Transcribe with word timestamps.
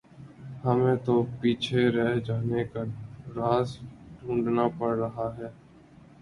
ہمیں 0.63 0.95
تو 1.05 1.13
پیچھے 1.41 1.81
رہ 1.89 2.09
جانے 2.19 2.63
کا 2.63 2.81
راز 3.35 3.77
ڈھونڈنا 4.19 4.67
پڑ 4.79 4.91
رہا 4.97 5.27
ہے۔ 5.37 5.49